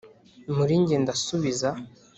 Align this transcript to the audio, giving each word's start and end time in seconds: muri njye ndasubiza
muri 0.55 0.73
njye 0.81 0.95
ndasubiza 1.03 1.69